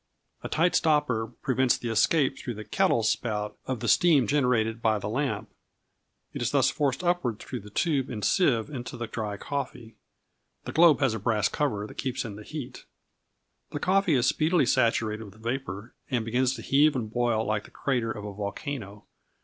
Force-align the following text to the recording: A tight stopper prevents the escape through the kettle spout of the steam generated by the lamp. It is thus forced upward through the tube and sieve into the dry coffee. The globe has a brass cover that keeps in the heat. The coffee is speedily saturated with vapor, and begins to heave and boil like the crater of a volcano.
A 0.43 0.49
tight 0.49 0.73
stopper 0.73 1.27
prevents 1.43 1.77
the 1.77 1.89
escape 1.91 2.39
through 2.39 2.55
the 2.55 2.63
kettle 2.63 3.03
spout 3.03 3.55
of 3.67 3.81
the 3.81 3.87
steam 3.87 4.25
generated 4.25 4.81
by 4.81 4.97
the 4.97 5.07
lamp. 5.07 5.51
It 6.33 6.41
is 6.41 6.49
thus 6.49 6.71
forced 6.71 7.03
upward 7.03 7.37
through 7.37 7.59
the 7.59 7.69
tube 7.69 8.09
and 8.09 8.25
sieve 8.25 8.71
into 8.71 8.97
the 8.97 9.05
dry 9.05 9.37
coffee. 9.37 9.93
The 10.63 10.71
globe 10.71 11.01
has 11.01 11.13
a 11.13 11.19
brass 11.19 11.49
cover 11.49 11.85
that 11.85 11.99
keeps 11.99 12.25
in 12.25 12.35
the 12.35 12.41
heat. 12.41 12.85
The 13.69 13.79
coffee 13.79 14.15
is 14.15 14.25
speedily 14.25 14.65
saturated 14.65 15.25
with 15.25 15.35
vapor, 15.43 15.93
and 16.09 16.25
begins 16.25 16.55
to 16.55 16.63
heave 16.63 16.95
and 16.95 17.07
boil 17.13 17.45
like 17.45 17.65
the 17.65 17.69
crater 17.69 18.09
of 18.11 18.25
a 18.25 18.33
volcano. 18.33 19.05